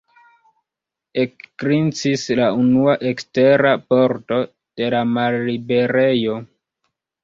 Ekgrincis 1.23 2.25
la 2.41 2.49
unua 2.63 2.97
ekstera 3.13 3.77
pordo 3.93 4.43
de 4.47 4.93
la 4.99 5.07
malliberejo. 5.15 6.45